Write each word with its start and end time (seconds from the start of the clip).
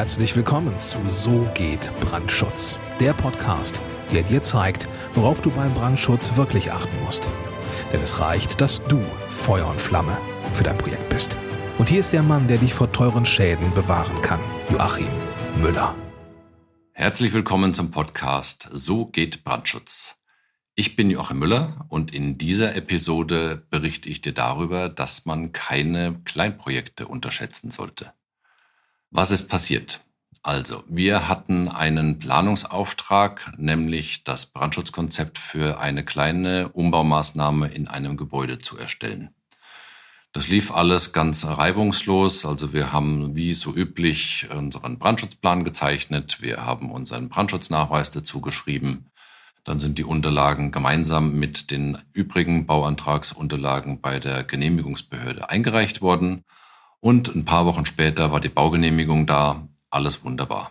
Herzlich 0.00 0.34
willkommen 0.34 0.78
zu 0.78 0.98
So 1.08 1.46
geht 1.52 1.92
Brandschutz, 2.00 2.78
der 3.00 3.12
Podcast, 3.12 3.82
der 4.10 4.22
dir 4.22 4.40
zeigt, 4.40 4.88
worauf 5.12 5.42
du 5.42 5.50
beim 5.50 5.74
Brandschutz 5.74 6.36
wirklich 6.36 6.72
achten 6.72 7.04
musst. 7.04 7.28
Denn 7.92 8.00
es 8.00 8.18
reicht, 8.18 8.62
dass 8.62 8.82
du 8.84 8.98
Feuer 9.28 9.68
und 9.68 9.78
Flamme 9.78 10.16
für 10.54 10.64
dein 10.64 10.78
Projekt 10.78 11.06
bist. 11.10 11.36
Und 11.76 11.90
hier 11.90 12.00
ist 12.00 12.14
der 12.14 12.22
Mann, 12.22 12.48
der 12.48 12.56
dich 12.56 12.72
vor 12.72 12.90
teuren 12.90 13.26
Schäden 13.26 13.74
bewahren 13.74 14.22
kann, 14.22 14.40
Joachim 14.70 15.06
Müller. 15.60 15.94
Herzlich 16.92 17.34
willkommen 17.34 17.74
zum 17.74 17.90
Podcast 17.90 18.70
So 18.72 19.04
geht 19.04 19.44
Brandschutz. 19.44 20.16
Ich 20.76 20.96
bin 20.96 21.10
Joachim 21.10 21.40
Müller 21.40 21.84
und 21.90 22.14
in 22.14 22.38
dieser 22.38 22.74
Episode 22.74 23.66
berichte 23.68 24.08
ich 24.08 24.22
dir 24.22 24.32
darüber, 24.32 24.88
dass 24.88 25.26
man 25.26 25.52
keine 25.52 26.22
Kleinprojekte 26.24 27.06
unterschätzen 27.06 27.70
sollte. 27.70 28.14
Was 29.12 29.32
ist 29.32 29.48
passiert? 29.48 30.00
Also, 30.42 30.84
wir 30.86 31.28
hatten 31.28 31.68
einen 31.68 32.20
Planungsauftrag, 32.20 33.52
nämlich 33.58 34.22
das 34.22 34.46
Brandschutzkonzept 34.46 35.36
für 35.36 35.80
eine 35.80 36.04
kleine 36.04 36.68
Umbaumaßnahme 36.68 37.68
in 37.68 37.88
einem 37.88 38.16
Gebäude 38.16 38.60
zu 38.60 38.78
erstellen. 38.78 39.34
Das 40.32 40.46
lief 40.46 40.70
alles 40.72 41.12
ganz 41.12 41.44
reibungslos. 41.44 42.46
Also 42.46 42.72
wir 42.72 42.92
haben 42.92 43.34
wie 43.34 43.52
so 43.52 43.74
üblich 43.74 44.48
unseren 44.54 45.00
Brandschutzplan 45.00 45.64
gezeichnet. 45.64 46.40
Wir 46.40 46.64
haben 46.64 46.92
unseren 46.92 47.28
Brandschutznachweis 47.28 48.12
dazu 48.12 48.40
geschrieben. 48.40 49.06
Dann 49.64 49.78
sind 49.78 49.98
die 49.98 50.04
Unterlagen 50.04 50.70
gemeinsam 50.70 51.36
mit 51.36 51.72
den 51.72 51.98
übrigen 52.12 52.64
Bauantragsunterlagen 52.64 54.00
bei 54.00 54.20
der 54.20 54.44
Genehmigungsbehörde 54.44 55.50
eingereicht 55.50 56.00
worden. 56.00 56.44
Und 57.00 57.34
ein 57.34 57.44
paar 57.44 57.66
Wochen 57.66 57.86
später 57.86 58.30
war 58.30 58.40
die 58.40 58.48
Baugenehmigung 58.48 59.26
da. 59.26 59.66
Alles 59.90 60.24
wunderbar. 60.24 60.70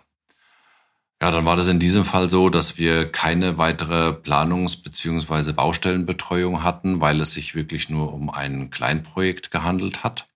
Ja, 1.21 1.31
dann 1.31 1.43
war 1.43 1.57
das 1.57 1.67
in 1.67 1.79
diesem 1.79 2.05
Fall 2.05 2.29
so, 2.29 2.49
dass 2.49 2.77
wir 2.77 3.11
keine 3.11 3.57
weitere 3.57 4.11
Planungs- 4.11 4.81
bzw. 4.81 5.51
Baustellenbetreuung 5.51 6.63
hatten, 6.63 7.01
weil 7.01 7.19
es 7.19 7.33
sich 7.33 7.55
wirklich 7.55 7.89
nur 7.89 8.13
um 8.13 8.29
ein 8.29 8.69
Kleinprojekt 8.69 9.51
gehandelt 9.51 10.03
hat. 10.03 10.29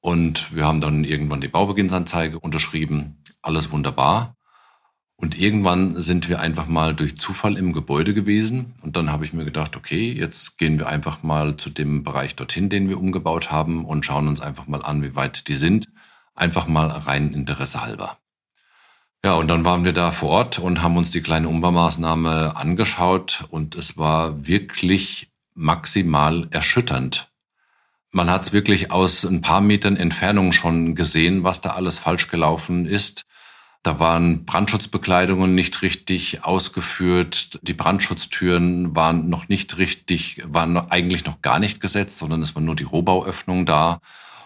Und 0.00 0.54
wir 0.54 0.66
haben 0.66 0.80
dann 0.80 1.04
irgendwann 1.04 1.40
die 1.40 1.48
Baubeginnsanzeige 1.48 2.40
unterschrieben. 2.40 3.22
Alles 3.42 3.70
wunderbar. 3.70 4.34
Und 5.20 5.38
irgendwann 5.38 6.00
sind 6.00 6.30
wir 6.30 6.40
einfach 6.40 6.66
mal 6.66 6.94
durch 6.94 7.18
Zufall 7.18 7.58
im 7.58 7.74
Gebäude 7.74 8.14
gewesen. 8.14 8.72
Und 8.82 8.96
dann 8.96 9.12
habe 9.12 9.24
ich 9.24 9.34
mir 9.34 9.44
gedacht, 9.44 9.76
okay, 9.76 10.10
jetzt 10.12 10.56
gehen 10.56 10.78
wir 10.78 10.88
einfach 10.88 11.22
mal 11.22 11.56
zu 11.56 11.68
dem 11.68 12.02
Bereich 12.04 12.36
dorthin, 12.36 12.70
den 12.70 12.88
wir 12.88 12.98
umgebaut 12.98 13.50
haben 13.52 13.84
und 13.84 14.04
schauen 14.04 14.28
uns 14.28 14.40
einfach 14.40 14.66
mal 14.66 14.82
an, 14.82 15.02
wie 15.02 15.14
weit 15.14 15.48
die 15.48 15.56
sind. 15.56 15.88
Einfach 16.34 16.66
mal 16.66 16.86
rein 16.86 17.34
Interesse 17.34 17.82
halber. 17.82 18.16
Ja, 19.22 19.34
und 19.34 19.48
dann 19.48 19.66
waren 19.66 19.84
wir 19.84 19.92
da 19.92 20.10
vor 20.10 20.30
Ort 20.30 20.58
und 20.58 20.82
haben 20.82 20.96
uns 20.96 21.10
die 21.10 21.20
kleine 21.20 21.50
Umbaumaßnahme 21.50 22.56
angeschaut 22.56 23.44
und 23.50 23.74
es 23.74 23.98
war 23.98 24.46
wirklich 24.46 25.30
maximal 25.52 26.48
erschütternd. 26.50 27.30
Man 28.10 28.30
hat 28.30 28.44
es 28.44 28.52
wirklich 28.54 28.90
aus 28.90 29.24
ein 29.24 29.42
paar 29.42 29.60
Metern 29.60 29.98
Entfernung 29.98 30.52
schon 30.52 30.94
gesehen, 30.94 31.44
was 31.44 31.60
da 31.60 31.72
alles 31.72 31.98
falsch 31.98 32.28
gelaufen 32.28 32.86
ist. 32.86 33.26
Da 33.82 33.98
waren 33.98 34.44
Brandschutzbekleidungen 34.44 35.54
nicht 35.54 35.80
richtig 35.80 36.44
ausgeführt. 36.44 37.58
Die 37.62 37.72
Brandschutztüren 37.72 38.94
waren 38.94 39.30
noch 39.30 39.48
nicht 39.48 39.78
richtig, 39.78 40.42
waren 40.46 40.76
eigentlich 40.76 41.24
noch 41.24 41.40
gar 41.40 41.58
nicht 41.58 41.80
gesetzt, 41.80 42.18
sondern 42.18 42.42
es 42.42 42.54
war 42.54 42.62
nur 42.62 42.76
die 42.76 42.84
Rohbauöffnung 42.84 43.64
da. 43.64 44.00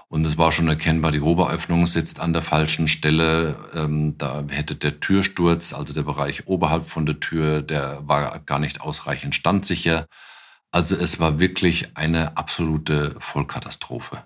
Und 0.06 0.24
es 0.24 0.38
war 0.38 0.52
schon 0.52 0.68
erkennbar, 0.68 1.10
die 1.10 1.20
Oberöffnung 1.20 1.86
sitzt 1.86 2.20
an 2.20 2.32
der 2.32 2.42
falschen 2.42 2.86
Stelle. 2.86 3.56
Ähm, 3.74 4.16
da 4.18 4.44
hätte 4.48 4.76
der 4.76 5.00
Türsturz, 5.00 5.72
also 5.72 5.92
der 5.92 6.02
Bereich 6.02 6.46
oberhalb 6.46 6.84
von 6.86 7.04
der 7.04 7.18
Tür, 7.18 7.62
der 7.62 8.06
war 8.06 8.38
gar 8.38 8.60
nicht 8.60 8.80
ausreichend 8.82 9.34
standsicher. 9.34 10.06
Also 10.70 10.94
es 10.94 11.18
war 11.18 11.40
wirklich 11.40 11.96
eine 11.96 12.36
absolute 12.36 13.16
Vollkatastrophe. 13.18 14.24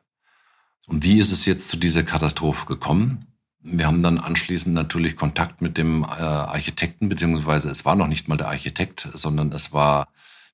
Und 0.87 1.05
wie 1.05 1.19
ist 1.19 1.33
es 1.33 1.47
jetzt 1.47 1.71
zu 1.71 1.79
dieser 1.79 2.03
Katastrophe 2.03 2.67
gekommen? 2.67 3.28
Wir 3.61 3.87
haben 3.87 4.03
dann 4.03 4.19
anschließend 4.19 4.75
natürlich 4.75 5.17
Kontakt 5.17 5.63
mit 5.63 5.79
dem 5.79 6.03
äh, 6.05 6.07
Architekten, 6.07 7.09
beziehungsweise 7.09 7.71
es 7.71 7.85
war 7.85 7.97
noch 7.97 8.07
nicht 8.07 8.29
mal 8.29 8.37
der 8.37 8.49
Architekt, 8.49 9.09
sondern 9.13 9.53
es 9.53 9.73
war 9.73 10.09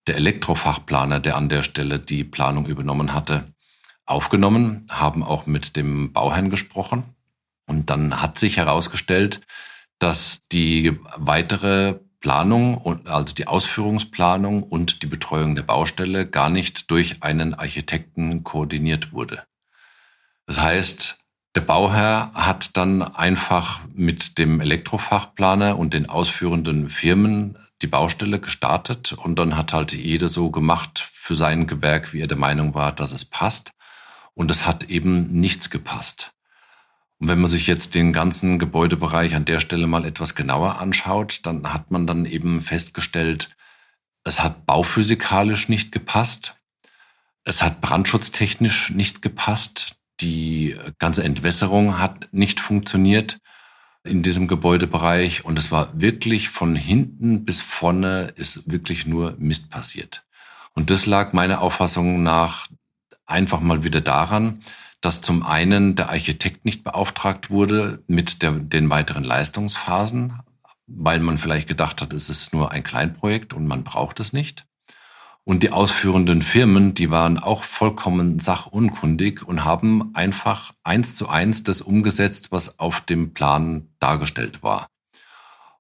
der 0.07 0.17
Elektrofachplaner, 0.17 1.21
der 1.21 1.37
an 1.37 1.49
der 1.49 1.63
Stelle 1.63 1.99
die 1.99 2.25
Planung 2.25 2.67
übernommen 2.67 3.15
hatte 3.15 3.45
aufgenommen, 4.07 4.87
haben 4.91 5.23
auch 5.23 5.47
mit 5.47 5.77
dem 5.77 6.13
Bauherrn 6.13 6.51
gesprochen. 6.51 7.05
Und 7.67 7.91
dann 7.91 8.21
hat 8.21 8.39
sich 8.39 8.59
herausgestellt, 8.59 9.41
dass 9.99 10.43
die 10.53 10.99
weitere 11.17 11.99
Planung, 12.21 13.07
also 13.07 13.35
die 13.35 13.47
Ausführungsplanung 13.47 14.63
und 14.63 15.03
die 15.03 15.07
Betreuung 15.07 15.55
der 15.55 15.63
Baustelle 15.63 16.27
gar 16.27 16.51
nicht 16.51 16.91
durch 16.91 17.23
einen 17.23 17.55
Architekten 17.55 18.45
koordiniert 18.45 19.13
wurde. 19.13 19.45
Das 20.47 20.61
heißt, 20.61 21.19
der 21.55 21.61
Bauherr 21.61 22.33
hat 22.35 22.77
dann 22.77 23.03
einfach 23.03 23.81
mit 23.95 24.39
dem 24.39 24.61
Elektrofachplaner 24.61 25.79
und 25.79 25.95
den 25.95 26.09
ausführenden 26.09 26.89
Firmen 26.89 27.57
die 27.81 27.87
Baustelle 27.87 28.41
gestartet 28.41 29.13
und 29.13 29.39
dann 29.39 29.57
hat 29.57 29.73
halt 29.73 29.93
jeder 29.93 30.29
so 30.29 30.51
gemacht 30.51 30.99
für 30.99 31.37
sein 31.37 31.67
Gewerk, 31.67 32.13
wie 32.13 32.21
er 32.21 32.27
der 32.27 32.37
Meinung 32.39 32.75
war, 32.75 32.93
dass 32.93 33.13
es 33.13 33.25
passt. 33.25 33.73
Und 34.35 34.51
es 34.51 34.67
hat 34.67 34.85
eben 34.85 35.29
nichts 35.39 35.71
gepasst. 35.71 36.33
Und 37.19 37.29
wenn 37.29 37.41
man 37.41 37.49
sich 37.49 37.69
jetzt 37.69 37.95
den 37.95 38.13
ganzen 38.13 38.59
Gebäudebereich 38.59 39.37
an 39.37 39.45
der 39.45 39.61
Stelle 39.61 39.87
mal 39.87 40.05
etwas 40.05 40.35
genauer 40.35 40.81
anschaut, 40.81 41.41
dann 41.45 41.73
hat 41.73 41.93
man 41.93 42.09
dann 42.09 42.27
eben 42.27 42.59
festgestellt, 42.59 43.51
es 44.25 44.43
hat 44.43 44.67
bauphysikalisch 44.67 45.69
nicht 45.69 45.93
gepasst. 45.93 46.57
Es 47.45 47.63
hat 47.63 47.81
brandschutztechnisch 47.81 48.91
nicht 48.91 49.23
gepasst. 49.23 49.97
Die 50.25 50.75
ganze 50.99 51.23
Entwässerung 51.23 51.99
hat 51.99 52.29
nicht 52.33 52.59
funktioniert 52.59 53.39
in 54.05 54.23
diesem 54.23 54.49
Gebäudebereich. 54.49 55.45
Und 55.45 55.59
es 55.59 55.71
war 55.71 55.91
wirklich 56.01 56.49
von 56.49 56.75
hinten 56.77 57.45
bis 57.45 57.61
vorne 57.61 58.33
ist 58.37 58.71
wirklich 58.71 59.07
nur 59.07 59.37
Mist 59.39 59.71
passiert. 59.71 60.25
Und 60.75 60.89
das 60.89 61.05
lag 61.05 61.35
meiner 61.35 61.61
Auffassung 61.61 62.23
nach 62.23 62.69
einfach 63.27 63.61
mal 63.61 63.85
wieder 63.85 64.01
daran, 64.01 64.61
dass 65.03 65.21
zum 65.21 65.43
einen 65.43 65.95
der 65.95 66.09
Architekt 66.09 66.65
nicht 66.65 66.85
beauftragt 66.85 67.51
wurde 67.51 68.03
mit 68.07 68.41
der, 68.43 68.53
den 68.53 68.89
weiteren 68.89 69.25
Leistungsphasen, 69.25 70.39
weil 70.87 71.21
man 71.21 71.37
vielleicht 71.37 71.69
gedacht 71.69 72.01
hat, 72.01 72.15
es 72.15 72.31
ist 72.31 72.55
nur 72.55 72.73
ein 72.73 72.83
Kleinprojekt 72.83 73.53
und 73.53 73.67
man 73.67 73.85
braucht 73.85 74.21
es 74.21 74.33
nicht. 74.33 74.65
Und 75.45 75.63
die 75.63 75.71
ausführenden 75.71 76.41
Firmen, 76.41 76.95
die 76.95 77.11
waren 77.11 77.39
auch 77.39 77.63
vollkommen 77.65 78.39
sachunkundig 78.39 79.47
und 79.47 79.65
haben 79.65 80.15
einfach 80.15 80.73
eins 80.83 81.15
zu 81.15 81.29
eins 81.29 81.65
das 81.65 81.83
umgesetzt, 81.83 82.51
was 82.51 82.79
auf 82.79 83.03
dem 83.03 83.35
Plan 83.35 83.89
dargestellt 83.99 84.63
war 84.63 84.87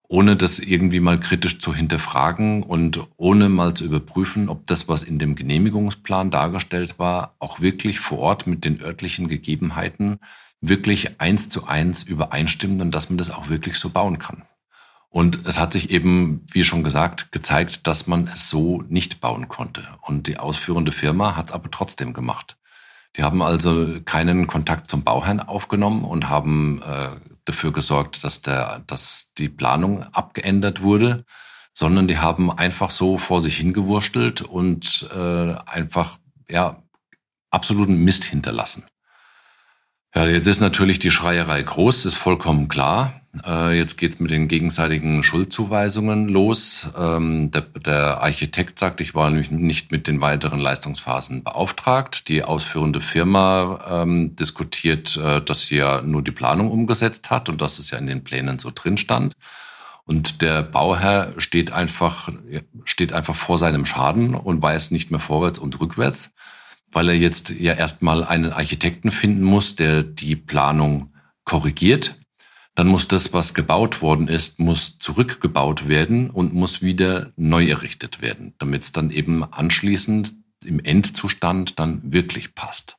ohne 0.09 0.37
das 0.37 0.59
irgendwie 0.59 1.01
mal 1.01 1.19
kritisch 1.19 1.59
zu 1.59 1.75
hinterfragen 1.75 2.63
und 2.63 3.01
ohne 3.17 3.49
mal 3.49 3.75
zu 3.75 3.85
überprüfen, 3.85 4.49
ob 4.49 4.67
das, 4.67 4.89
was 4.89 5.03
in 5.03 5.19
dem 5.19 5.35
Genehmigungsplan 5.35 6.31
dargestellt 6.31 6.99
war, 6.99 7.35
auch 7.39 7.61
wirklich 7.61 8.01
vor 8.01 8.19
Ort 8.19 8.47
mit 8.47 8.65
den 8.65 8.81
örtlichen 8.81 9.29
Gegebenheiten 9.29 10.19
wirklich 10.61 11.21
eins 11.21 11.49
zu 11.49 11.67
eins 11.67 12.03
übereinstimmt 12.05 12.81
und 12.81 12.95
dass 12.95 13.11
man 13.11 13.19
das 13.19 13.31
auch 13.31 13.49
wirklich 13.49 13.77
so 13.77 13.91
bauen 13.91 14.19
kann. 14.19 14.43
Und 15.15 15.47
es 15.47 15.61
hat 15.61 15.73
sich 15.73 15.91
eben, 15.91 16.45
wie 16.51 16.65
schon 16.65 16.83
gesagt, 16.83 17.31
gezeigt, 17.31 17.87
dass 17.87 18.09
man 18.09 18.27
es 18.27 18.51
so 18.51 18.83
nicht 18.89 19.21
bauen 19.21 19.47
konnte. 19.47 19.87
Und 20.01 20.27
die 20.27 20.39
ausführende 20.39 20.91
Firma 20.91 21.37
hat 21.37 21.47
es 21.47 21.53
aber 21.53 21.71
trotzdem 21.71 22.13
gemacht. 22.15 22.57
Die 23.15 23.23
haben 23.23 23.41
also 23.41 24.01
keinen 24.05 24.49
Kontakt 24.49 24.91
zum 24.91 25.05
Bauherrn 25.05 25.39
aufgenommen 25.39 26.03
und 26.03 26.29
haben 26.29 26.83
äh, 26.83 27.11
dafür 27.45 27.73
gesorgt, 27.73 28.25
dass, 28.25 28.43
der, 28.43 28.83
dass 28.89 29.33
die 29.39 29.49
Planung 29.49 30.03
abgeändert 30.03 30.83
wurde, 30.83 31.25
sondern 31.73 32.09
die 32.09 32.19
haben 32.19 32.51
einfach 32.51 32.91
so 32.91 33.17
vor 33.17 33.41
sich 33.41 33.59
hingewurstelt 33.59 34.43
und 34.43 35.09
äh, 35.17 35.55
einfach 35.65 36.19
ja 36.49 36.83
absoluten 37.51 37.99
Mist 37.99 38.25
hinterlassen. 38.25 38.85
Ja, 40.13 40.27
jetzt 40.27 40.49
ist 40.49 40.61
natürlich 40.61 40.99
die 40.99 41.13
Schreierei 41.13 41.63
groß, 41.63 42.05
ist 42.05 42.17
vollkommen 42.17 42.67
klar. 42.67 43.21
Äh, 43.47 43.77
jetzt 43.77 43.97
geht's 43.97 44.21
mit 44.21 44.31
den 44.31 44.49
gegenseitigen 44.49 45.23
Schuldzuweisungen 45.23 46.29
los. 46.29 46.89
Ähm, 46.97 47.51
der, 47.51 47.63
der, 47.63 48.21
Architekt 48.21 48.79
sagt, 48.79 49.01
ich 49.01 49.15
war 49.15 49.31
nicht 49.31 49.91
mit 49.91 50.07
den 50.07 50.21
weiteren 50.21 50.61
Leistungsphasen 50.61 51.43
beauftragt. 51.43 52.29
Die 52.29 52.45
ausführende 52.45 53.01
Firma 53.01 54.03
ähm, 54.03 54.37
diskutiert, 54.37 55.17
äh, 55.17 55.41
dass 55.41 55.67
sie 55.67 55.77
ja 55.77 56.03
nur 56.03 56.23
die 56.23 56.31
Planung 56.31 56.71
umgesetzt 56.71 57.31
hat 57.31 57.49
und 57.49 57.61
dass 57.61 57.79
es 57.79 57.91
ja 57.91 57.99
in 57.99 58.07
den 58.07 58.23
Plänen 58.23 58.59
so 58.59 58.71
drin 58.75 58.97
stand. 58.97 59.35
Und 60.05 60.43
der 60.43 60.63
Bauherr 60.63 61.33
steht 61.39 61.73
einfach, 61.73 62.29
steht 62.85 63.15
einfach 63.15 63.35
vor 63.35 63.57
seinem 63.57 63.87
Schaden 63.87 64.35
und 64.35 64.61
weiß 64.61 64.91
nicht 64.91 65.11
mehr 65.11 65.21
vorwärts 65.21 65.59
und 65.59 65.81
rückwärts 65.81 66.33
weil 66.95 67.09
er 67.09 67.17
jetzt 67.17 67.51
ja 67.51 67.73
erstmal 67.73 68.25
einen 68.25 68.53
Architekten 68.53 69.11
finden 69.11 69.43
muss, 69.43 69.75
der 69.75 70.03
die 70.03 70.37
Planung 70.37 71.13
korrigiert. 71.45 72.19
Dann 72.75 72.89
muss 72.89 73.07
das, 73.07 73.33
was 73.33 73.55
gebaut 73.55 74.03
worden 74.03 74.27
ist, 74.29 74.59
muss 74.59 74.99
zurückgebaut 74.99 75.89
werden 75.89 76.31
und 76.31 76.55
muss 76.55 76.83
wieder 76.83 77.33
neu 77.37 77.67
errichtet 77.67 78.21
werden, 78.21 78.55
damit 78.59 78.83
es 78.83 78.93
dann 78.93 79.11
eben 79.11 79.45
anschließend 79.45 80.35
im 80.65 80.81
Endzustand 80.81 81.79
dann 81.79 82.01
wirklich 82.13 82.55
passt. 82.55 82.97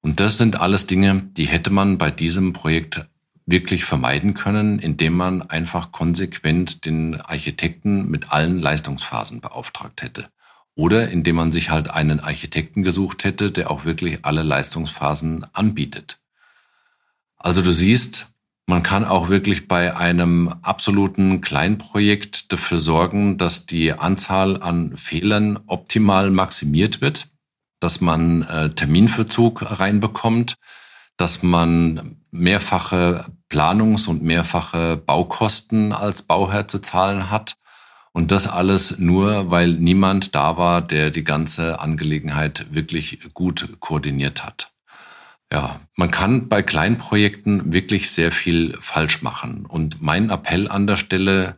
Und 0.00 0.18
das 0.18 0.36
sind 0.36 0.60
alles 0.60 0.86
Dinge, 0.86 1.22
die 1.36 1.44
hätte 1.44 1.70
man 1.70 1.96
bei 1.96 2.10
diesem 2.10 2.52
Projekt 2.52 3.06
wirklich 3.46 3.84
vermeiden 3.84 4.34
können, 4.34 4.78
indem 4.78 5.16
man 5.16 5.42
einfach 5.42 5.92
konsequent 5.92 6.84
den 6.84 7.20
Architekten 7.20 8.08
mit 8.10 8.32
allen 8.32 8.58
Leistungsphasen 8.58 9.40
beauftragt 9.40 10.02
hätte. 10.02 10.28
Oder 10.74 11.10
indem 11.10 11.36
man 11.36 11.52
sich 11.52 11.70
halt 11.70 11.90
einen 11.90 12.20
Architekten 12.20 12.82
gesucht 12.82 13.24
hätte, 13.24 13.50
der 13.50 13.70
auch 13.70 13.84
wirklich 13.84 14.24
alle 14.24 14.42
Leistungsphasen 14.42 15.46
anbietet. 15.52 16.18
Also 17.36 17.62
du 17.62 17.72
siehst, 17.72 18.31
man 18.66 18.82
kann 18.82 19.04
auch 19.04 19.28
wirklich 19.28 19.66
bei 19.66 19.96
einem 19.96 20.48
absoluten 20.62 21.40
Kleinprojekt 21.40 22.52
dafür 22.52 22.78
sorgen, 22.78 23.36
dass 23.36 23.66
die 23.66 23.92
Anzahl 23.92 24.62
an 24.62 24.96
Fehlern 24.96 25.58
optimal 25.66 26.30
maximiert 26.30 27.00
wird, 27.00 27.28
dass 27.80 28.00
man 28.00 28.42
äh, 28.42 28.70
Terminverzug 28.70 29.80
reinbekommt, 29.80 30.54
dass 31.16 31.42
man 31.42 32.16
mehrfache 32.30 33.26
Planungs- 33.50 34.08
und 34.08 34.22
mehrfache 34.22 34.96
Baukosten 34.96 35.92
als 35.92 36.22
Bauherr 36.22 36.68
zu 36.68 36.78
zahlen 36.78 37.30
hat. 37.30 37.56
Und 38.12 38.30
das 38.30 38.46
alles 38.46 38.98
nur, 38.98 39.50
weil 39.50 39.72
niemand 39.72 40.34
da 40.34 40.56
war, 40.56 40.82
der 40.82 41.10
die 41.10 41.24
ganze 41.24 41.80
Angelegenheit 41.80 42.66
wirklich 42.72 43.20
gut 43.34 43.68
koordiniert 43.80 44.44
hat. 44.44 44.71
Ja, 45.52 45.80
man 45.96 46.10
kann 46.10 46.48
bei 46.48 46.62
Kleinprojekten 46.62 47.74
wirklich 47.74 48.10
sehr 48.10 48.32
viel 48.32 48.74
falsch 48.80 49.20
machen. 49.20 49.66
Und 49.66 50.00
mein 50.00 50.30
Appell 50.30 50.66
an 50.66 50.86
der 50.86 50.96
Stelle, 50.96 51.56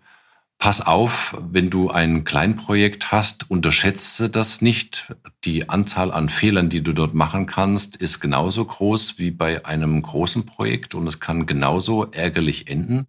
pass 0.59 0.81
auf, 0.81 1.41
wenn 1.41 1.71
du 1.71 1.91
ein 1.91 2.25
Kleinprojekt 2.25 3.13
hast, 3.13 3.49
unterschätze 3.49 4.31
das 4.31 4.61
nicht. 4.61 5.15
Die 5.45 5.69
Anzahl 5.69 6.11
an 6.11 6.29
Fehlern, 6.29 6.71
die 6.71 6.83
du 6.83 6.93
dort 6.93 7.15
machen 7.15 7.47
kannst, 7.47 7.95
ist 7.95 8.19
genauso 8.19 8.65
groß 8.65 9.21
wie 9.21 9.31
bei 9.31 9.65
einem 9.65 10.03
großen 10.03 10.45
Projekt 10.45 10.97
und 10.97 11.07
es 11.07 11.21
kann 11.21 11.47
genauso 11.47 12.11
ärgerlich 12.11 12.67
enden. 12.67 13.07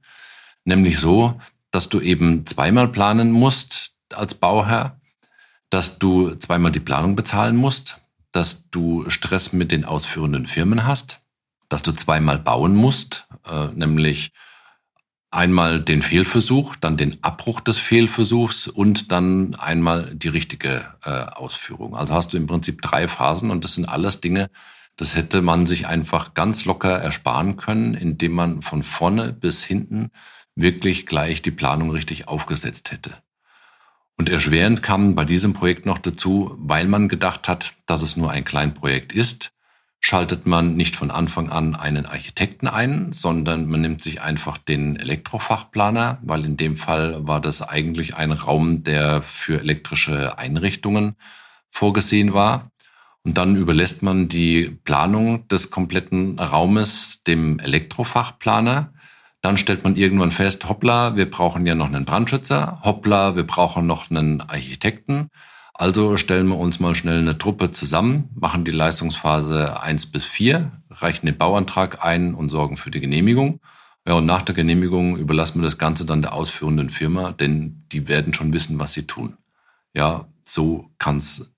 Nämlich 0.66 1.00
so, 1.00 1.42
dass 1.72 1.90
du 1.90 2.00
eben 2.00 2.46
zweimal 2.46 2.90
planen 2.90 3.32
musst 3.32 3.96
als 4.14 4.36
Bauherr, 4.36 5.02
dass 5.72 5.98
du 5.98 6.36
zweimal 6.36 6.72
die 6.72 6.80
Planung 6.80 7.16
bezahlen 7.16 7.56
musst, 7.56 8.05
dass 8.36 8.70
du 8.70 9.10
Stress 9.10 9.54
mit 9.54 9.72
den 9.72 9.86
ausführenden 9.86 10.46
Firmen 10.46 10.86
hast, 10.86 11.22
dass 11.70 11.84
du 11.84 11.92
zweimal 11.92 12.40
bauen 12.40 12.76
musst, 12.76 13.28
äh, 13.46 13.68
nämlich 13.74 14.32
einmal 15.32 15.82
den 15.82 16.02
Fehlversuch, 16.02 16.76
dann 16.76 16.98
den 16.98 17.22
Abbruch 17.24 17.60
des 17.60 17.78
Fehlversuchs 17.78 18.68
und 18.68 19.12
dann 19.12 19.56
einmal 19.56 20.14
die 20.16 20.30
richtige 20.30 20.94
äh, 21.04 21.10
Ausführung. 21.10 21.96
Also 21.96 22.14
hast 22.14 22.34
du 22.34 22.38
im 22.38 22.48
Prinzip 22.48 22.82
drei 22.82 23.08
Phasen 23.08 23.52
und 23.52 23.64
das 23.64 23.76
sind 23.76 23.86
alles 23.86 24.22
Dinge, 24.22 24.50
das 24.96 25.16
hätte 25.16 25.42
man 25.42 25.66
sich 25.66 25.88
einfach 25.88 26.34
ganz 26.36 26.64
locker 26.64 26.98
ersparen 26.98 27.58
können, 27.58 27.96
indem 27.96 28.32
man 28.32 28.62
von 28.62 28.82
vorne 28.82 29.34
bis 29.34 29.64
hinten 29.64 30.10
wirklich 30.56 31.06
gleich 31.06 31.42
die 31.42 31.52
Planung 31.52 31.92
richtig 31.92 32.30
aufgesetzt 32.30 32.92
hätte. 32.92 33.18
Und 34.18 34.30
erschwerend 34.30 34.82
kam 34.82 35.16
bei 35.16 35.26
diesem 35.26 35.54
Projekt 35.54 35.86
noch 35.86 35.98
dazu, 35.98 36.56
weil 36.58 36.88
man 36.88 37.10
gedacht 37.10 37.48
hat, 37.48 37.74
dass 37.86 38.02
es 38.02 38.16
nur 38.16 38.32
ein 38.32 38.46
Kleinprojekt 38.46 39.12
ist, 39.12 39.52
schaltet 40.00 40.46
man 40.46 40.76
nicht 40.76 40.96
von 40.96 41.12
Anfang 41.12 41.50
an 41.50 41.76
einen 41.76 42.06
Architekten 42.06 42.68
ein, 42.68 43.12
sondern 43.12 43.68
man 43.68 43.82
nimmt 43.82 44.04
sich 44.04 44.22
einfach 44.22 44.58
den 44.58 44.96
Elektrofachplaner, 44.98 46.20
weil 46.22 46.46
in 46.46 46.58
dem 46.58 46.78
Fall 46.78 47.28
war 47.28 47.42
das 47.42 47.62
eigentlich 47.62 48.16
ein 48.16 48.32
Raum, 48.32 48.84
der 48.84 49.22
für 49.22 49.60
elektrische 49.60 50.38
Einrichtungen 50.38 51.16
vorgesehen 51.72 52.34
war. 52.34 52.72
Und 53.24 53.40
dann 53.40 53.56
überlässt 53.56 54.04
man 54.04 54.30
die 54.30 54.78
Planung 54.84 55.48
des 55.48 55.72
kompletten 55.72 56.38
Raumes 56.38 57.24
dem 57.24 57.60
Elektrofachplaner 57.60 58.94
dann 59.46 59.58
stellt 59.58 59.84
man 59.84 59.96
irgendwann 59.96 60.32
fest, 60.32 60.68
hoppla, 60.68 61.16
wir 61.18 61.30
brauchen 61.30 61.68
ja 61.68 61.76
noch 61.76 61.86
einen 61.86 62.04
Brandschützer, 62.04 62.82
hoppla, 62.84 63.36
wir 63.36 63.46
brauchen 63.46 63.86
noch 63.86 64.10
einen 64.10 64.42
Architekten. 64.42 65.30
Also 65.76 66.18
stellen 66.18 66.48
wir 66.48 66.58
uns 66.58 66.80
mal 66.80 66.96
schnell 66.96 67.20
eine 67.20 67.38
Truppe 67.38 67.70
zusammen, 67.70 68.30
machen 68.34 68.64
die 68.64 68.72
Leistungsphase 68.72 69.80
eins 69.80 70.08
bis 70.08 70.26
vier, 70.26 70.72
reichen 70.90 71.28
den 71.28 71.38
Bauantrag 71.38 72.04
ein 72.04 72.34
und 72.34 72.50
sorgen 72.50 72.76
für 72.76 72.90
die 72.90 73.02
Genehmigung. 73.02 73.60
Ja, 74.08 74.16
und 74.16 74.26
nach 74.26 74.42
der 74.42 74.56
Genehmigung 74.56 75.16
überlassen 75.16 75.60
wir 75.60 75.66
das 75.66 75.78
Ganze 75.78 76.08
dann 76.08 76.24
der 76.24 76.34
ausführenden 76.34 76.90
Firma, 76.90 77.32
denn 77.32 77.86
die 77.92 78.08
werden 78.08 78.34
schon 78.34 78.52
wissen, 78.52 78.80
was 78.80 78.94
sie 78.94 79.06
tun. 79.06 79.38
Ja, 79.94 80.28
so 80.42 80.90
kann 80.98 81.18
es 81.18 81.54